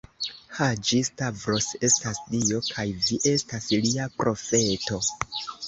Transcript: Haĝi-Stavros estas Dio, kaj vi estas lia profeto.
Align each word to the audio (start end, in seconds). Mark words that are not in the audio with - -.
Haĝi-Stavros 0.59 1.67
estas 1.89 2.21
Dio, 2.31 2.63
kaj 2.71 2.87
vi 3.05 3.21
estas 3.35 3.71
lia 3.77 4.11
profeto. 4.19 5.03